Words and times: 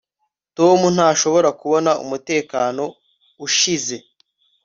tom 0.57 0.79
ntashobora 0.95 1.49
kubona 1.59 1.91
umutekano 2.03 2.83
ushize 3.45 3.95